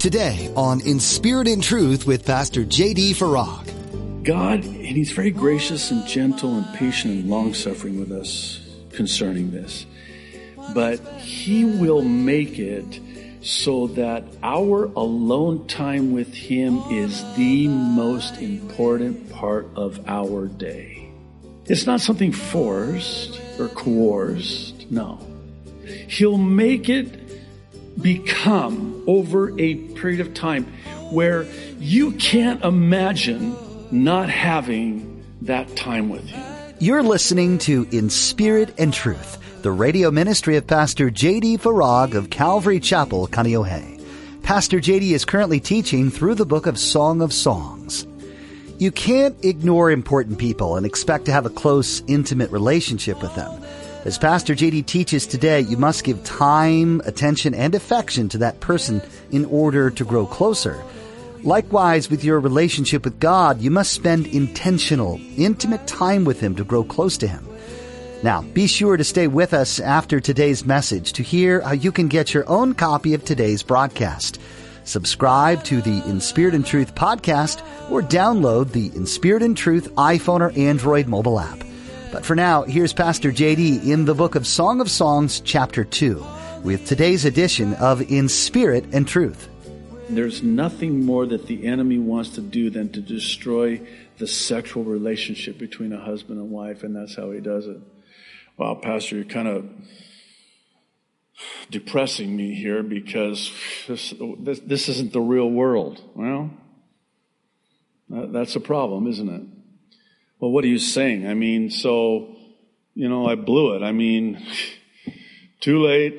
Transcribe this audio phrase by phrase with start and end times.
[0.00, 3.12] Today on In Spirit and Truth with Pastor J.D.
[3.12, 4.24] Farag.
[4.24, 9.50] God, and He's very gracious and gentle and patient and long suffering with us concerning
[9.50, 9.84] this.
[10.72, 12.98] But He will make it
[13.42, 21.10] so that our alone time with Him is the most important part of our day.
[21.66, 25.20] It's not something forced or coerced, no.
[26.08, 27.20] He'll make it
[28.00, 30.64] become over a period of time
[31.10, 31.44] where
[31.80, 33.56] you can't imagine
[33.90, 36.74] not having that time with Him.
[36.78, 41.58] You're listening to In Spirit and Truth the radio ministry of Pastor J.D.
[41.58, 44.00] Farag of Calvary Chapel, Kaneohe.
[44.42, 45.12] Pastor J.D.
[45.12, 48.06] is currently teaching through the book of Song of Songs.
[48.78, 53.59] You can't ignore important people and expect to have a close, intimate relationship with them.
[54.02, 59.02] As Pastor JD teaches today, you must give time, attention, and affection to that person
[59.30, 60.82] in order to grow closer.
[61.42, 66.64] Likewise, with your relationship with God, you must spend intentional, intimate time with Him to
[66.64, 67.46] grow close to Him.
[68.22, 72.08] Now, be sure to stay with us after today's message to hear how you can
[72.08, 74.40] get your own copy of today's broadcast.
[74.84, 79.94] Subscribe to the In Spirit and Truth podcast or download the In Spirit and Truth
[79.96, 81.64] iPhone or Android mobile app.
[82.12, 86.24] But for now, here's Pastor JD in the book of Song of Songs, chapter 2,
[86.62, 89.48] with today's edition of In Spirit and Truth.
[90.08, 93.80] There's nothing more that the enemy wants to do than to destroy
[94.18, 97.80] the sexual relationship between a husband and wife, and that's how he does it
[98.60, 99.64] wow, Pastor, you're kind of
[101.70, 103.50] depressing me here because
[103.88, 106.02] this, this, this isn't the real world.
[106.14, 106.50] Well,
[108.10, 109.59] that, that's a problem, isn't it?
[110.40, 111.26] Well, what are you saying?
[111.26, 112.34] I mean, so,
[112.94, 113.82] you know, I blew it.
[113.82, 114.42] I mean,
[115.60, 116.18] too late.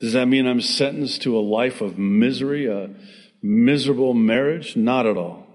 [0.00, 2.88] Does that mean I'm sentenced to a life of misery, a
[3.42, 4.76] miserable marriage?
[4.76, 5.46] Not at all.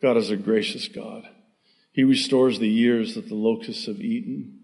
[0.00, 1.24] God is a gracious God.
[1.92, 4.60] He restores the years that the locusts have eaten.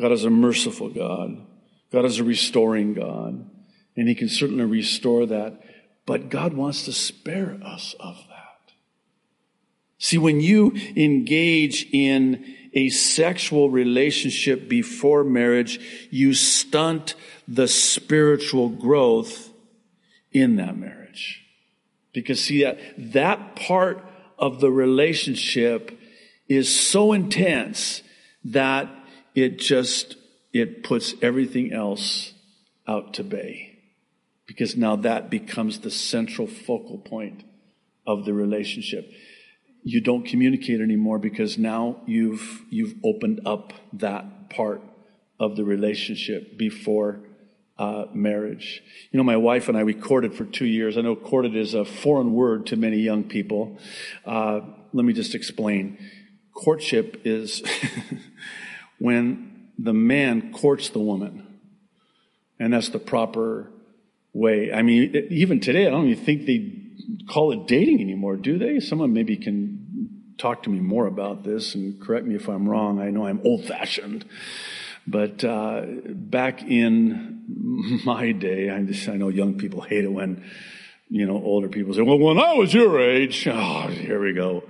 [0.00, 1.44] God is a merciful God.
[1.90, 3.50] God is a restoring God.
[3.96, 5.60] And He can certainly restore that.
[6.06, 8.31] But God wants to spare us of that.
[10.12, 15.80] See, when you engage in a sexual relationship before marriage,
[16.10, 17.14] you stunt
[17.48, 19.48] the spiritual growth
[20.30, 21.42] in that marriage.
[22.12, 22.78] Because see that,
[23.14, 24.04] that part
[24.38, 25.98] of the relationship
[26.46, 28.02] is so intense
[28.44, 28.90] that
[29.34, 30.16] it just,
[30.52, 32.34] it puts everything else
[32.86, 33.78] out to bay.
[34.46, 37.44] Because now that becomes the central focal point
[38.06, 39.10] of the relationship.
[39.82, 44.80] You don't communicate anymore because now you've, you've opened up that part
[45.40, 47.20] of the relationship before
[47.78, 48.82] uh, marriage.
[49.10, 50.96] You know, my wife and I, we courted for two years.
[50.96, 53.78] I know courted is a foreign word to many young people.
[54.24, 54.60] Uh,
[54.92, 55.98] let me just explain.
[56.54, 57.62] Courtship is
[58.98, 61.60] when the man courts the woman.
[62.60, 63.70] And that's the proper
[64.32, 64.72] way.
[64.72, 66.81] I mean, even today, I don't even think they
[67.28, 68.80] call it dating anymore, do they?
[68.80, 69.82] Someone maybe can
[70.38, 73.00] talk to me more about this and correct me if I'm wrong.
[73.00, 74.24] I know I'm old fashioned.
[75.06, 80.44] But uh, back in my day, I, just, I know young people hate it when,
[81.08, 84.64] you know, older people say, well, when I was your age, oh, here we go.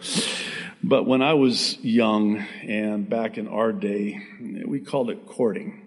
[0.82, 4.20] But when I was young and back in our day,
[4.66, 5.86] we called it courting.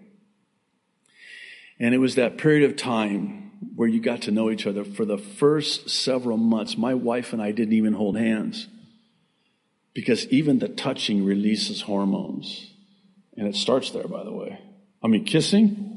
[1.80, 3.45] And it was that period of time
[3.76, 4.84] where you got to know each other.
[4.84, 8.68] For the first several months, my wife and I didn't even hold hands
[9.94, 12.72] because even the touching releases hormones.
[13.38, 14.60] And it starts there, by the way.
[15.04, 15.96] I mean, kissing,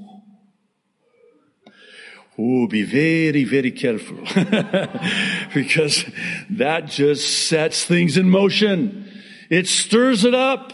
[2.40, 4.18] Oh, be very, very careful.
[5.54, 6.04] because
[6.50, 9.10] that just sets things in motion.
[9.50, 10.72] It stirs it up.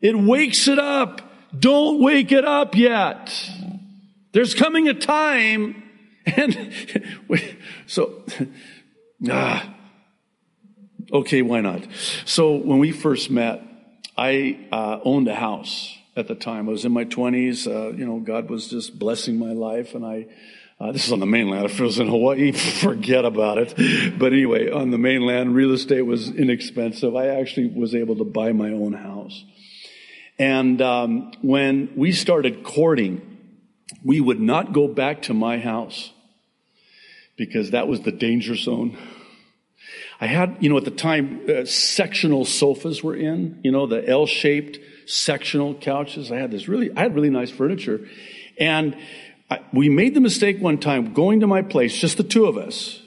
[0.00, 1.20] It wakes it up.
[1.58, 3.50] Don't wake it up yet.
[4.32, 5.82] There's coming a time
[6.36, 6.72] and
[7.86, 8.22] so,
[9.28, 9.74] ah,
[11.12, 11.86] okay, why not?
[12.24, 13.62] So when we first met,
[14.16, 16.68] I uh, owned a house at the time.
[16.68, 17.66] I was in my 20s.
[17.66, 20.26] Uh, you know, God was just blessing my life, and I
[20.80, 21.66] uh, this is on the mainland.
[21.66, 24.18] If it was in Hawaii, forget about it.
[24.18, 27.14] But anyway, on the mainland, real estate was inexpensive.
[27.14, 29.44] I actually was able to buy my own house.
[30.38, 33.20] And um, when we started courting,
[34.02, 36.12] we would not go back to my house
[37.40, 38.98] because that was the danger zone.
[40.20, 44.06] I had, you know, at the time, uh, sectional sofas were in, you know, the
[44.06, 46.30] L-shaped sectional couches.
[46.30, 48.06] I had this really, I had really nice furniture.
[48.58, 48.94] And
[49.50, 52.58] I, we made the mistake one time going to my place, just the two of
[52.58, 53.00] us,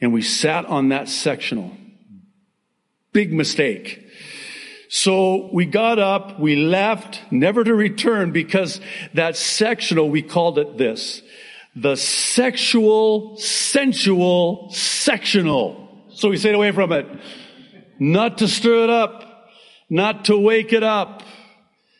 [0.00, 1.76] and we sat on that sectional.
[3.12, 4.06] Big mistake.
[4.88, 8.80] So we got up, we left, never to return because
[9.12, 11.20] that sectional, we called it this.
[11.80, 16.06] The sexual, sensual, sectional.
[16.10, 17.06] So we stayed away from it.
[18.00, 19.48] Not to stir it up,
[19.88, 21.22] not to wake it up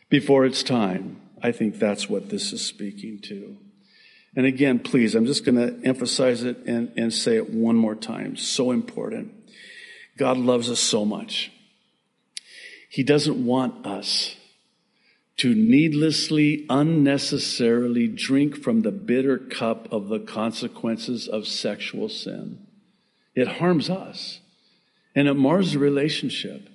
[0.08, 1.20] before it's time.
[1.42, 3.56] I think that's what this is speaking to.
[4.34, 7.94] And again, please, I'm just going to emphasize it and, and say it one more
[7.94, 8.36] time.
[8.36, 9.32] So important.
[10.16, 11.52] God loves us so much.
[12.90, 14.34] He doesn't want us
[15.38, 22.66] to needlessly, unnecessarily drink from the bitter cup of the consequences of sexual sin.
[23.34, 24.40] It harms us
[25.14, 26.68] and it mars the relationship.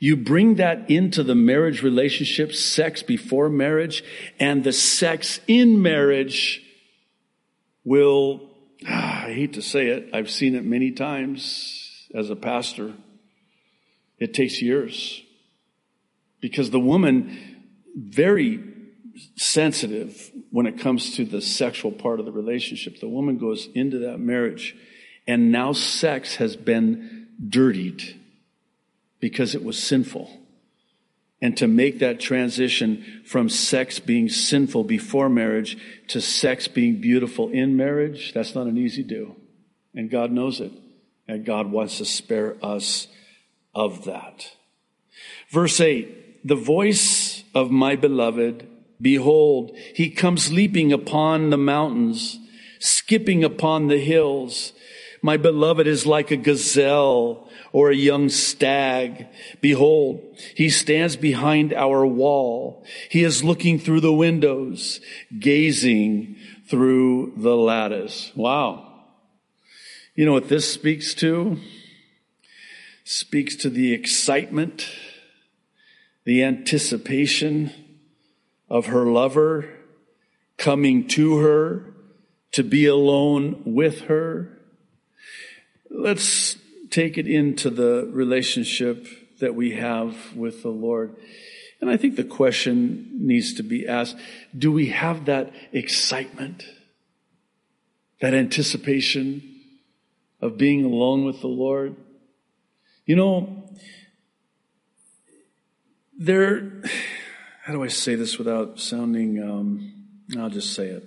[0.00, 4.04] You bring that into the marriage relationship, sex before marriage,
[4.38, 6.62] and the sex in marriage
[7.84, 8.48] will,
[8.86, 12.94] ah, I hate to say it, I've seen it many times as a pastor.
[14.18, 15.22] It takes years
[16.40, 17.47] because the woman,
[17.98, 18.62] very
[19.36, 23.00] sensitive when it comes to the sexual part of the relationship.
[23.00, 24.76] The woman goes into that marriage
[25.26, 28.02] and now sex has been dirtied
[29.20, 30.30] because it was sinful.
[31.40, 35.76] And to make that transition from sex being sinful before marriage
[36.08, 39.36] to sex being beautiful in marriage, that's not an easy do.
[39.94, 40.72] And God knows it.
[41.28, 43.06] And God wants to spare us
[43.74, 44.50] of that.
[45.50, 47.00] Verse 8 The voice
[47.54, 48.66] of my beloved,
[49.00, 52.38] behold, he comes leaping upon the mountains,
[52.78, 54.72] skipping upon the hills.
[55.22, 59.26] My beloved is like a gazelle or a young stag.
[59.60, 60.22] Behold,
[60.54, 62.84] he stands behind our wall.
[63.10, 65.00] He is looking through the windows,
[65.38, 66.36] gazing
[66.68, 68.32] through the lattice.
[68.36, 68.84] Wow.
[70.14, 71.58] You know what this speaks to?
[73.04, 74.88] Speaks to the excitement,
[76.28, 77.72] the anticipation
[78.68, 79.64] of her lover
[80.58, 81.94] coming to her
[82.52, 84.58] to be alone with her.
[85.88, 86.58] Let's
[86.90, 89.06] take it into the relationship
[89.40, 91.16] that we have with the Lord.
[91.80, 94.18] And I think the question needs to be asked,
[94.54, 96.62] do we have that excitement,
[98.20, 99.42] that anticipation
[100.42, 101.96] of being alone with the Lord?
[103.06, 103.64] You know,
[106.18, 106.82] there,
[107.62, 109.92] how do I say this without sounding, um,
[110.36, 111.04] I'll just say it.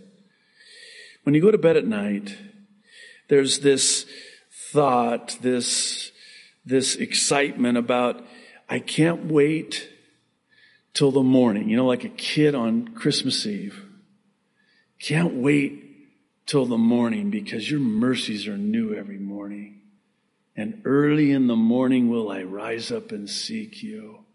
[1.23, 2.35] When you go to bed at night,
[3.27, 4.05] there's this
[4.71, 6.11] thought, this,
[6.65, 8.25] this excitement about,
[8.69, 9.89] I can't wait
[10.93, 13.85] till the morning, you know, like a kid on Christmas Eve.
[14.99, 15.83] Can't wait
[16.45, 19.81] till the morning because your mercies are new every morning.
[20.55, 24.25] And early in the morning will I rise up and seek you.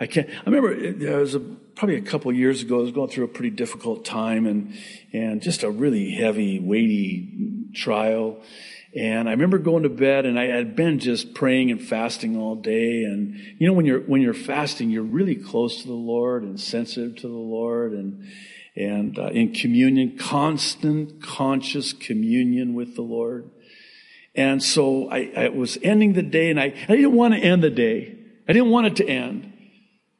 [0.00, 3.10] I can't, I remember there was a, probably a couple years ago, I was going
[3.10, 4.74] through a pretty difficult time and,
[5.12, 8.40] and just a really heavy, weighty trial.
[8.94, 12.54] And I remember going to bed and I had been just praying and fasting all
[12.54, 13.02] day.
[13.02, 16.60] And you know, when you're, when you're fasting, you're really close to the Lord and
[16.60, 18.24] sensitive to the Lord and,
[18.76, 23.50] and uh, in communion, constant conscious communion with the Lord.
[24.36, 27.64] And so I, I was ending the day and I, I didn't want to end
[27.64, 28.16] the day.
[28.48, 29.54] I didn't want it to end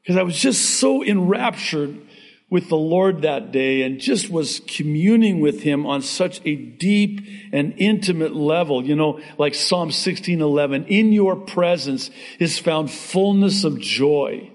[0.09, 2.01] because I was just so enraptured
[2.49, 7.29] with the Lord that day and just was communing with him on such a deep
[7.53, 8.83] and intimate level.
[8.83, 14.51] You know, like Psalm 16:11, in your presence is found fullness of joy.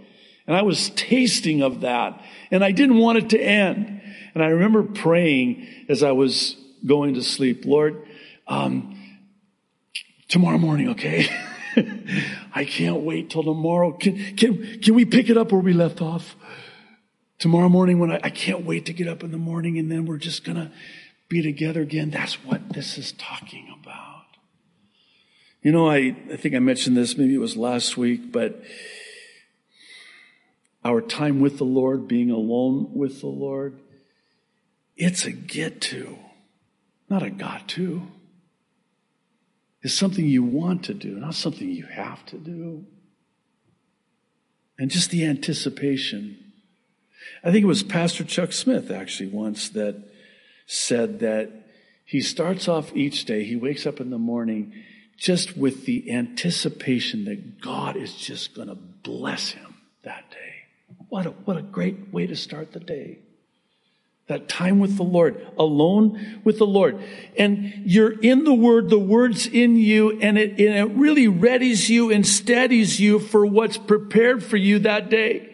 [0.48, 2.20] And I was tasting of that
[2.50, 4.02] and I didn't want it to end.
[4.34, 8.08] And I remember praying as I was going to sleep, Lord,
[8.48, 9.00] um,
[10.30, 11.28] tomorrow morning, okay?
[12.56, 13.92] I can't wait till tomorrow.
[13.92, 16.36] Can, can, can we pick it up where we left off?
[17.40, 20.06] Tomorrow morning when I, I can't wait to get up in the morning and then
[20.06, 20.72] we're just going to
[21.30, 22.10] be together again.
[22.10, 24.26] That's what this is talking about.
[25.62, 28.62] You know, I, I think I mentioned this, maybe it was last week, but
[30.84, 33.80] our time with the Lord, being alone with the Lord,
[34.98, 36.18] it's a get to,
[37.10, 38.08] not a got to.
[39.84, 42.86] It's something you want to do, not something you have to do.
[44.80, 46.44] And just the anticipation
[47.44, 50.02] I think it was Pastor Chuck Smith actually once that
[50.66, 51.52] said that
[52.06, 54.74] he starts off each day, he wakes up in the morning
[55.18, 60.54] just with the anticipation that God is just going to bless him that day.
[61.10, 63.20] What a, what a great way to start the day.
[64.28, 67.02] That time with the Lord, alone with the Lord.
[67.38, 71.90] And you're in the Word, the Word's in you, and it, and it really readies
[71.90, 75.54] you and steadies you for what's prepared for you that day.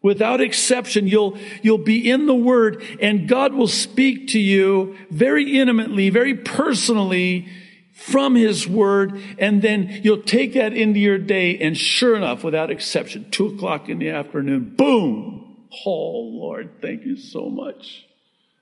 [0.00, 5.58] Without exception, you'll, you'll be in the Word and God will speak to you very
[5.58, 7.48] intimately, very personally
[7.92, 9.20] from His Word.
[9.38, 11.58] And then you'll take that into your day.
[11.58, 15.47] And sure enough, without exception, two o'clock in the afternoon, boom,
[15.84, 18.06] Oh, Lord, thank you so much.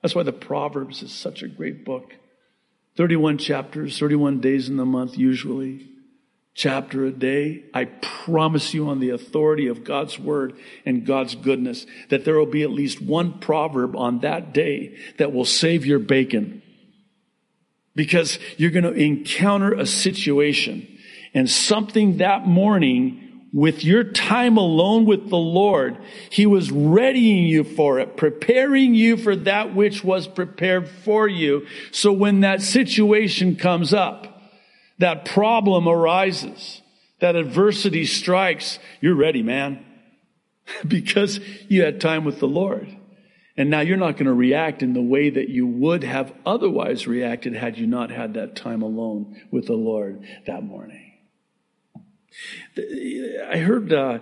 [0.01, 2.15] That's why the Proverbs is such a great book.
[2.95, 5.87] 31 chapters, 31 days in the month, usually.
[6.53, 7.65] Chapter a day.
[7.73, 10.53] I promise you, on the authority of God's word
[10.85, 15.31] and God's goodness, that there will be at least one proverb on that day that
[15.31, 16.63] will save your bacon.
[17.95, 20.87] Because you're going to encounter a situation
[21.33, 23.26] and something that morning
[23.57, 25.97] with your time alone with the Lord,
[26.29, 31.65] He was readying you for it, preparing you for that which was prepared for you.
[31.91, 34.43] So when that situation comes up,
[34.99, 36.83] that problem arises,
[37.19, 39.83] that adversity strikes, you're ready, man.
[40.87, 42.95] because you had time with the Lord.
[43.57, 47.07] And now you're not going to react in the way that you would have otherwise
[47.07, 51.16] reacted had you not had that time alone with the Lord that morning.
[52.77, 54.19] I heard uh,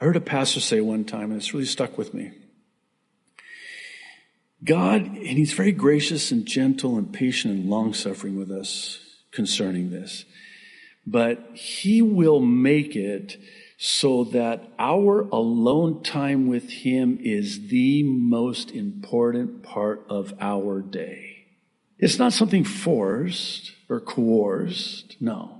[0.00, 2.32] I heard a pastor say one time, and it's really stuck with me.
[4.62, 9.00] God, and He's very gracious and gentle and patient and long suffering with us
[9.30, 10.24] concerning this,
[11.06, 13.36] but He will make it
[13.76, 21.46] so that our alone time with Him is the most important part of our day.
[21.98, 25.53] It's not something forced or coerced, no.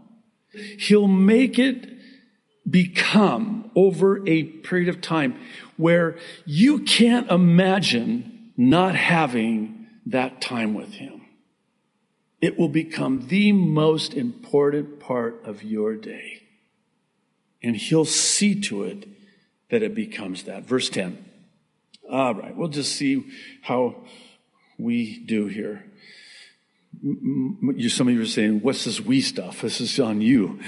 [0.79, 1.89] He'll make it
[2.69, 5.39] become over a period of time
[5.77, 11.23] where you can't imagine not having that time with Him.
[12.41, 16.43] It will become the most important part of your day.
[17.63, 19.09] And He'll see to it
[19.71, 20.65] that it becomes that.
[20.65, 21.25] Verse 10.
[22.11, 23.25] All right, we'll just see
[23.63, 23.97] how
[24.79, 25.85] we do here
[27.89, 29.63] some of you are saying, what's this we stuff?
[29.63, 30.61] This is on you.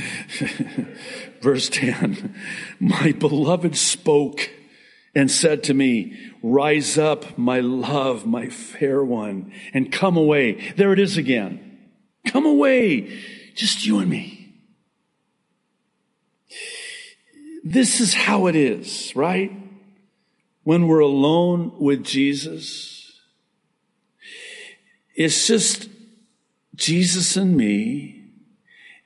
[1.40, 2.34] Verse 10.
[2.80, 4.50] My beloved spoke
[5.14, 10.72] and said to me, rise up, my love, my fair one, and come away.
[10.76, 11.78] There it is again.
[12.26, 13.18] Come away.
[13.54, 14.54] Just you and me.
[17.64, 19.50] This is how it is, right?
[20.62, 23.20] When we're alone with Jesus,
[25.14, 25.88] it's just
[26.76, 28.12] Jesus and me.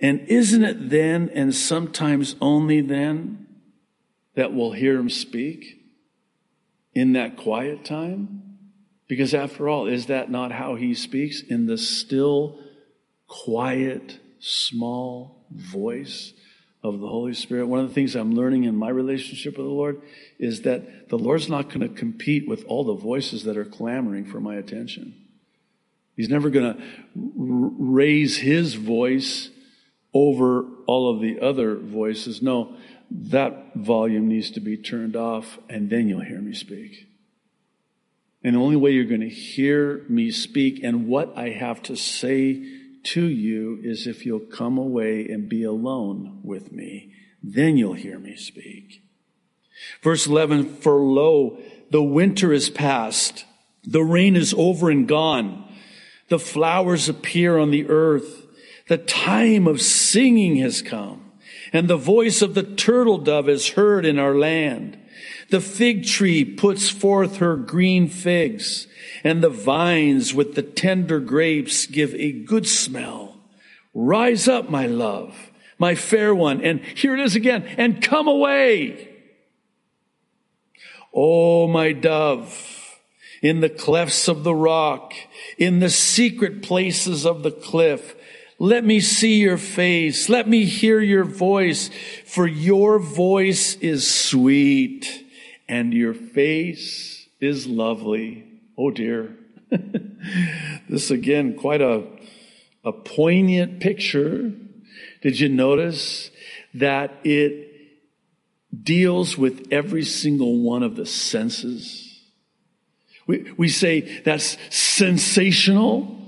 [0.01, 3.47] And isn't it then and sometimes only then
[4.35, 5.81] that we'll hear him speak
[6.95, 8.59] in that quiet time?
[9.09, 11.43] Because after all, is that not how he speaks?
[11.43, 12.61] In the still,
[13.27, 16.33] quiet, small voice
[16.83, 17.67] of the Holy Spirit.
[17.67, 20.01] One of the things I'm learning in my relationship with the Lord
[20.39, 24.25] is that the Lord's not going to compete with all the voices that are clamoring
[24.25, 25.15] for my attention.
[26.21, 26.83] He's never going to
[27.15, 29.49] raise his voice
[30.13, 32.43] over all of the other voices.
[32.43, 32.77] No,
[33.11, 37.07] that volume needs to be turned off, and then you'll hear me speak.
[38.45, 41.97] And the only way you're going to hear me speak and what I have to
[41.97, 42.67] say
[43.05, 47.15] to you is if you'll come away and be alone with me.
[47.43, 49.03] Then you'll hear me speak.
[50.03, 51.57] Verse 11, for lo,
[51.91, 53.47] the winter is past.
[53.85, 55.67] The rain is over and gone.
[56.31, 58.47] The flowers appear on the earth.
[58.89, 61.33] The time of singing has come,
[61.73, 64.97] and the voice of the turtle dove is heard in our land.
[65.51, 68.87] The fig tree puts forth her green figs,
[69.23, 73.37] and the vines with the tender grapes give a good smell.
[73.93, 79.09] Rise up, my love, my fair one, and here it is again, and come away.
[81.13, 82.80] Oh, my dove,
[83.43, 85.15] in the clefts of the rock,
[85.57, 88.15] in the secret places of the cliff.
[88.59, 90.29] Let me see your face.
[90.29, 91.89] Let me hear your voice,
[92.27, 95.25] for your voice is sweet
[95.67, 98.45] and your face is lovely.
[98.77, 99.37] Oh dear.
[100.89, 102.05] this again, quite a,
[102.85, 104.53] a poignant picture.
[105.23, 106.31] Did you notice
[106.75, 107.69] that it
[108.83, 112.10] deals with every single one of the senses?
[113.31, 116.19] We, we say that's sensational,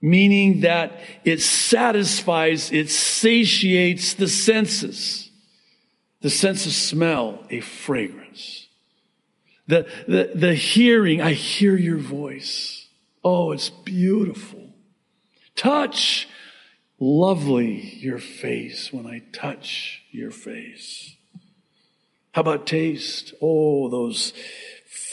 [0.00, 0.92] meaning that
[1.24, 5.28] it satisfies, it satiates the senses.
[6.20, 8.68] The sense of smell, a fragrance.
[9.66, 12.86] The, the, the hearing, I hear your voice.
[13.24, 14.72] Oh, it's beautiful.
[15.56, 16.28] Touch,
[17.00, 21.16] lovely your face when I touch your face.
[22.30, 23.34] How about taste?
[23.42, 24.32] Oh, those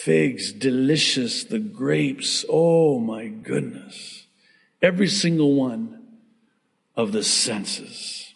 [0.04, 2.44] figs, delicious, the grapes.
[2.50, 4.26] Oh my goodness.
[4.82, 6.04] Every single one
[6.94, 8.34] of the senses.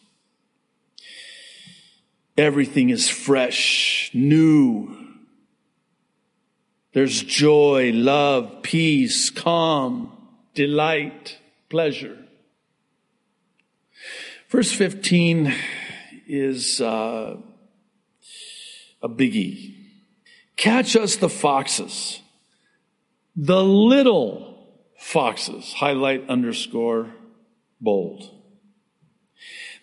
[2.38, 4.96] Everything is fresh, new.
[6.94, 10.12] There's joy, love, peace, calm,
[10.54, 12.18] delight, pleasure.
[14.48, 15.54] Verse 15
[16.28, 17.36] is uh,
[19.02, 19.77] a biggie.
[20.58, 22.20] Catch us the foxes,
[23.36, 27.14] the little foxes, highlight underscore
[27.80, 28.32] bold,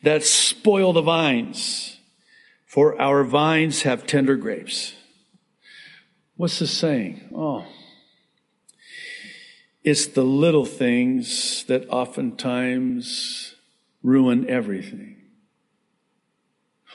[0.02, 1.99] that spoil the vines,
[2.66, 4.95] for our vines have tender grapes.
[6.37, 7.31] What's this saying?
[7.33, 7.64] Oh,
[9.85, 13.54] it's the little things that oftentimes
[14.02, 15.16] ruin everything.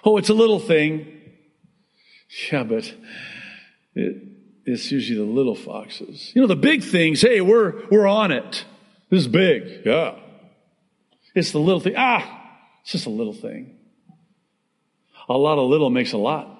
[0.04, 1.16] Oh, it's a little thing.
[2.52, 2.94] Yeah, but
[3.96, 4.24] it,
[4.66, 6.32] it's usually the little foxes.
[6.36, 8.66] You know, the big things, hey, we're, we're on it.
[9.10, 9.86] This is big.
[9.86, 10.16] Yeah.
[11.36, 11.96] It's the little thing.
[11.98, 13.78] Ah, it's just a little thing.
[15.28, 16.56] A lot of little makes a lot.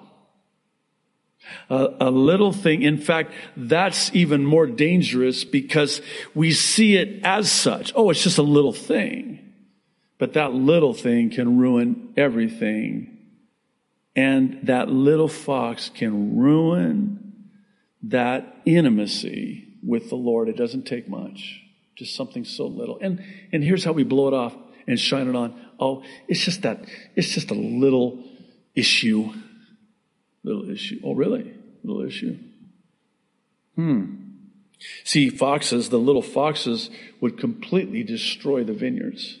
[1.68, 2.82] A, a, little thing.
[2.82, 6.02] In fact, that's even more dangerous because
[6.34, 7.92] we see it as such.
[7.96, 9.52] Oh, it's just a little thing.
[10.18, 13.18] But that little thing can ruin everything
[14.16, 17.19] and that little fox can ruin
[18.02, 20.48] that intimacy with the Lord.
[20.48, 21.62] It doesn't take much,
[21.96, 22.98] just something so little.
[23.00, 25.60] And, and here's how we blow it off and shine it on.
[25.78, 26.84] Oh, it's just that,
[27.16, 28.24] it's just a little
[28.74, 29.32] issue.
[30.42, 31.00] Little issue.
[31.04, 31.52] Oh, really?
[31.82, 32.38] Little issue.
[33.76, 34.16] Hmm.
[35.04, 39.38] See, foxes, the little foxes would completely destroy the vineyards.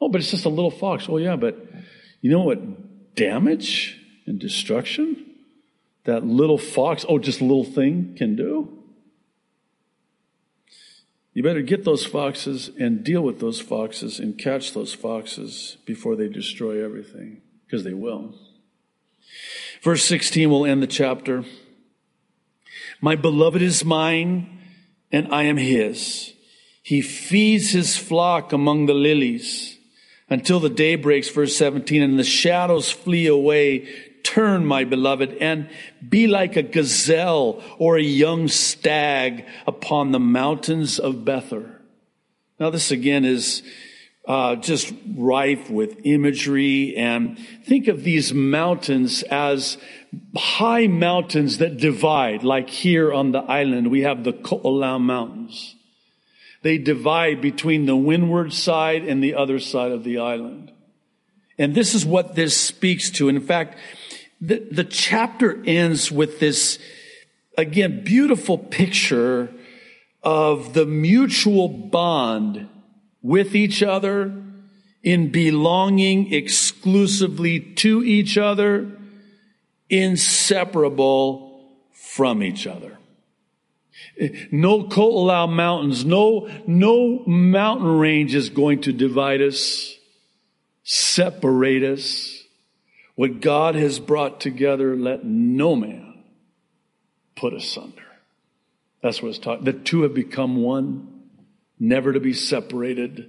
[0.00, 1.06] Oh, but it's just a little fox.
[1.08, 1.64] Oh, yeah, but
[2.20, 5.27] you know what damage and destruction
[6.08, 8.82] that little fox, oh, just a little thing can do?
[11.34, 16.16] You better get those foxes and deal with those foxes and catch those foxes before
[16.16, 18.34] they destroy everything, because they will.
[19.82, 21.44] Verse 16 will end the chapter.
[23.02, 24.60] My beloved is mine,
[25.12, 26.32] and I am his.
[26.82, 29.76] He feeds his flock among the lilies
[30.30, 33.86] until the day breaks, verse 17, and the shadows flee away.
[34.38, 35.68] Turn, my beloved, and
[36.08, 41.80] be like a gazelle or a young stag upon the mountains of Bether.
[42.60, 43.64] Now, this again is
[44.28, 49.76] uh, just rife with imagery, and think of these mountains as
[50.36, 55.74] high mountains that divide, like here on the island, we have the Ko'olau Mountains.
[56.62, 60.70] They divide between the windward side and the other side of the island.
[61.58, 63.28] And this is what this speaks to.
[63.28, 63.76] In fact,
[64.40, 66.78] the, the chapter ends with this,
[67.56, 69.52] again, beautiful picture
[70.22, 72.68] of the mutual bond
[73.22, 74.42] with each other
[75.02, 78.90] in belonging exclusively to each other,
[79.88, 82.98] inseparable from each other.
[84.50, 89.96] No Ko'olau mountains, no, no mountain range is going to divide us,
[90.82, 92.37] separate us.
[93.18, 96.22] What God has brought together, let no man
[97.34, 98.04] put asunder.
[99.02, 99.64] That's what it's talking.
[99.64, 101.22] The two have become one,
[101.80, 103.28] never to be separated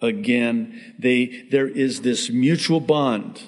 [0.00, 0.94] again.
[1.00, 3.42] They, there is this mutual bond,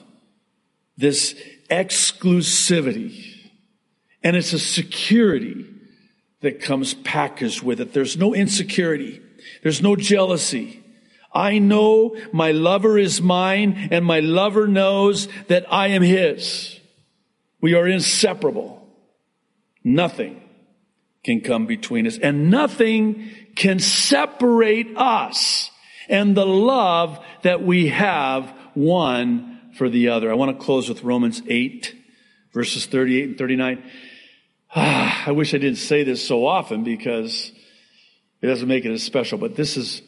[0.96, 3.52] this exclusivity,
[4.24, 5.66] and it's a security
[6.40, 7.92] that comes packaged with it.
[7.92, 9.22] There's no insecurity.
[9.62, 10.79] There's no jealousy.
[11.32, 16.78] I know my lover is mine and my lover knows that I am his.
[17.60, 18.86] We are inseparable.
[19.84, 20.42] Nothing
[21.22, 25.70] can come between us and nothing can separate us
[26.08, 30.30] and the love that we have one for the other.
[30.30, 31.94] I want to close with Romans 8
[32.52, 33.82] verses 38 and 39.
[34.74, 37.52] Ah, I wish I didn't say this so often because
[38.40, 40.02] it doesn't make it as special, but this is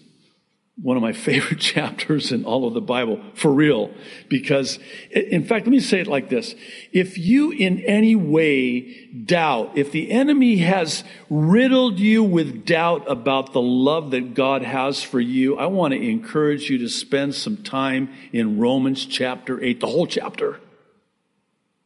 [0.77, 3.91] one of my favorite chapters in all of the Bible, for real.
[4.29, 4.79] Because,
[5.11, 6.55] in fact, let me say it like this.
[6.93, 13.53] If you in any way doubt, if the enemy has riddled you with doubt about
[13.53, 17.59] the love that God has for you, I want to encourage you to spend some
[17.59, 20.61] time in Romans chapter 8, the whole chapter.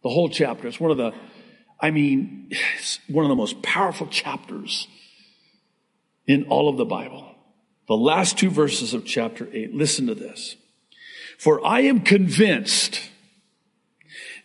[0.03, 0.69] The whole chapter.
[0.69, 1.13] It's one of the
[1.81, 4.89] I mean, it's one of the most powerful chapters
[6.27, 7.26] in all of the Bible.
[7.89, 9.75] The last two verses of chapter 8.
[9.75, 10.57] Listen to this.
[11.39, 13.01] For I am convinced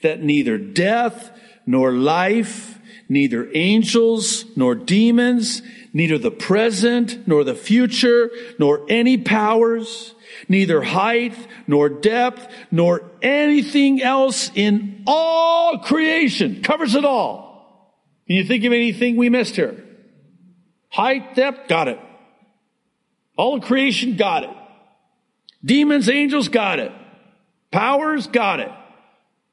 [0.02, 1.32] that neither death
[1.66, 5.62] nor life, neither angels nor demons,
[5.94, 10.14] neither the present nor the future, nor any powers,
[10.48, 11.36] neither height
[11.68, 17.96] nor depth, nor anything else in all creation covers it all.
[18.28, 19.84] Can you think of anything we missed here?
[20.90, 22.00] Height, depth, got it.
[23.38, 24.50] All creation got it.
[25.64, 26.92] Demons, angels got it.
[27.72, 28.72] Powers got it.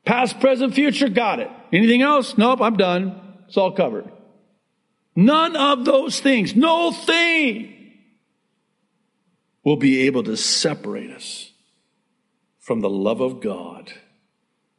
[0.05, 1.51] Past, present, future got it.
[1.73, 2.37] Anything else?
[2.39, 3.21] Nope, I'm done.
[3.47, 4.11] It's all covered.
[5.15, 7.75] None of those things, no thing
[9.65, 11.51] will be able to separate us
[12.59, 13.93] from the love of God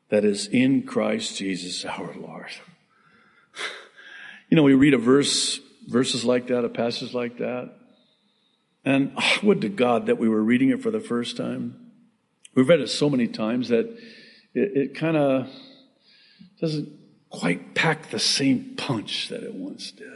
[0.10, 2.52] that is in Christ Jesus our Lord.
[4.50, 7.72] You know, we read a verse, verses like that, a passage like that,
[8.86, 11.92] and oh, would to God that we were reading it for the first time.
[12.56, 13.86] We've read it so many times that
[14.54, 15.50] it, it kind of
[16.60, 16.90] doesn't
[17.30, 20.08] quite pack the same punch that it once did.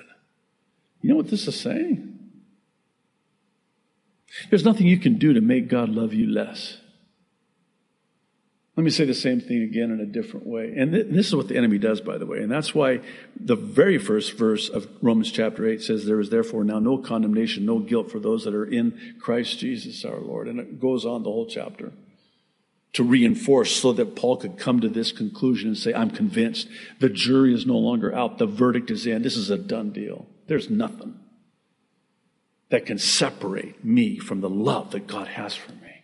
[1.01, 2.09] You know what this is saying?
[4.49, 6.77] There's nothing you can do to make God love you less.
[8.75, 10.73] Let me say the same thing again in a different way.
[10.75, 12.39] And th- this is what the enemy does, by the way.
[12.39, 13.01] And that's why
[13.39, 17.65] the very first verse of Romans chapter 8 says, There is therefore now no condemnation,
[17.65, 20.47] no guilt for those that are in Christ Jesus our Lord.
[20.47, 21.91] And it goes on the whole chapter
[22.93, 26.67] to reinforce so that Paul could come to this conclusion and say, I'm convinced
[26.99, 28.39] the jury is no longer out.
[28.39, 29.21] The verdict is in.
[29.21, 30.25] This is a done deal.
[30.47, 31.19] There's nothing
[32.69, 36.03] that can separate me from the love that God has for me.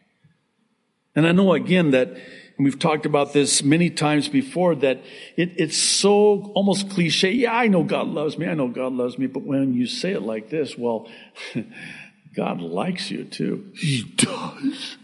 [1.16, 2.16] And I know again that
[2.60, 4.98] and we've talked about this many times before that
[5.38, 7.32] it, it's so almost cliche.
[7.32, 8.48] Yeah, I know God loves me.
[8.48, 9.28] I know God loves me.
[9.28, 11.08] But when you say it like this, well,
[12.36, 13.72] God likes you too.
[13.76, 14.98] He does.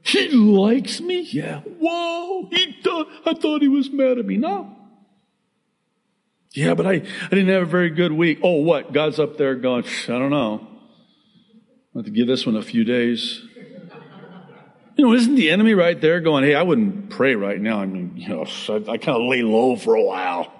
[0.00, 1.28] He likes me?
[1.30, 1.60] Yeah.
[1.60, 3.04] Whoa, he does.
[3.26, 4.38] I thought he was mad at me.
[4.38, 4.74] No.
[6.54, 8.38] Yeah, but I, I didn't have a very good week.
[8.42, 8.94] Oh, what?
[8.94, 10.66] God's up there going, I don't know.
[11.94, 13.42] I have to give this one a few days.
[14.98, 17.80] You know, isn't the enemy right there going, hey, I wouldn't pray right now.
[17.80, 20.52] I mean, you know, I, I kind of lay low for a while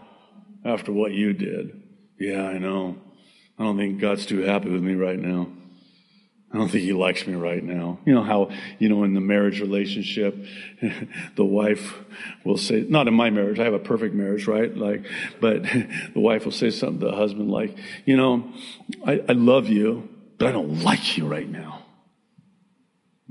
[0.65, 1.83] after what you did.
[2.21, 2.99] Yeah, I know.
[3.59, 5.49] I don't think God's too happy with me right now.
[6.53, 7.99] I don't think he likes me right now.
[8.07, 10.37] You know how, you know, in the marriage relationship,
[11.35, 11.99] the wife
[12.45, 14.75] will say, not in my marriage, I have a perfect marriage, right?
[14.75, 15.05] Like,
[15.41, 15.63] but
[16.15, 18.53] the wife will say something to the husband like, you know,
[19.05, 21.85] I, I love you, but I don't like you right now.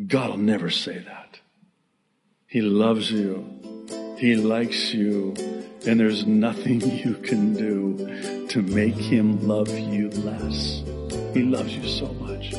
[0.06, 1.40] God will never say that.
[2.46, 3.44] He loves you.
[4.18, 5.34] He likes you.
[5.88, 10.84] And there's nothing you can do to make him love you less.
[11.34, 12.54] He loves you so much.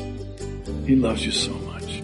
[0.85, 2.03] He loves you so much.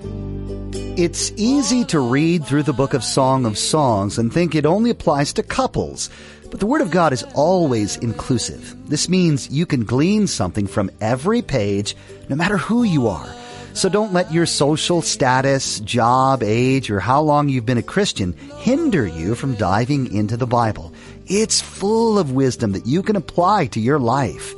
[0.97, 4.89] It's easy to read through the book of Song of Songs and think it only
[4.89, 6.09] applies to couples.
[6.49, 8.89] But the Word of God is always inclusive.
[8.89, 11.97] This means you can glean something from every page,
[12.29, 13.35] no matter who you are.
[13.75, 18.31] So don't let your social status, job, age, or how long you've been a Christian
[18.59, 20.93] hinder you from diving into the Bible.
[21.27, 24.55] It's full of wisdom that you can apply to your life.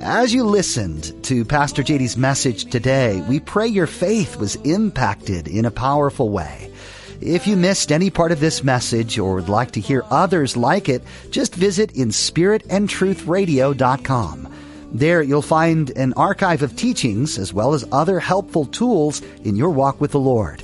[0.00, 5.64] As you listened to Pastor JD's message today, we pray your faith was impacted in
[5.64, 6.72] a powerful way.
[7.20, 10.88] If you missed any part of this message or would like to hear others like
[10.88, 14.54] it, just visit inspiritandtruthradio.com.
[14.92, 19.70] There you'll find an archive of teachings as well as other helpful tools in your
[19.70, 20.62] walk with the Lord.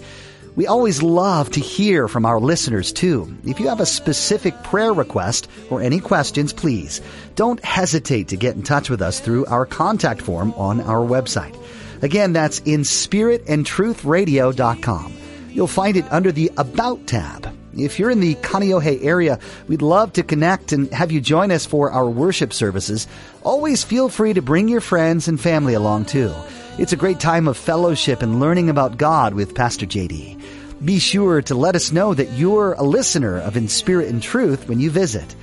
[0.57, 3.37] We always love to hear from our listeners too.
[3.45, 7.01] If you have a specific prayer request or any questions, please
[7.35, 11.57] don't hesitate to get in touch with us through our contact form on our website.
[12.03, 15.13] Again, that's in spiritandtruthradio.com.
[15.51, 17.56] You'll find it under the About tab.
[17.79, 21.67] If you're in the Kaneohe area, we'd love to connect and have you join us
[21.67, 23.07] for our worship services.
[23.43, 26.33] Always feel free to bring your friends and family along too.
[26.79, 30.43] It's a great time of fellowship and learning about God with Pastor JD.
[30.85, 34.69] Be sure to let us know that you're a listener of In Spirit and Truth
[34.69, 35.35] when you visit.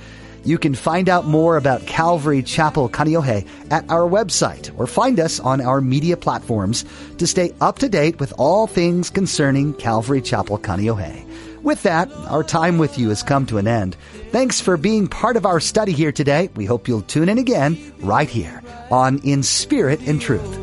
[0.44, 5.40] You can find out more about Calvary Chapel Kaneohe at our website or find us
[5.40, 6.84] on our media platforms
[7.18, 11.24] to stay up to date with all things concerning Calvary Chapel Kaneohe.
[11.64, 13.96] With that, our time with you has come to an end.
[14.32, 16.50] Thanks for being part of our study here today.
[16.54, 20.60] We hope you'll tune in again right here on In Spirit and Truth.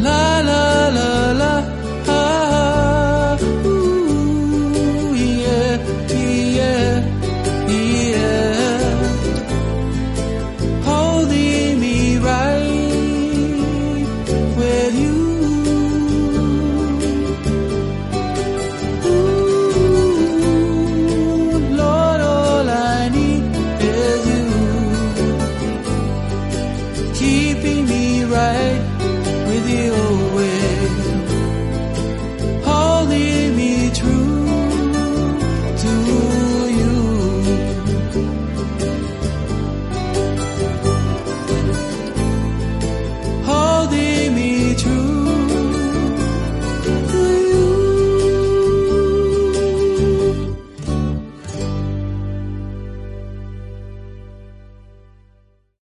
[0.00, 1.23] La la la.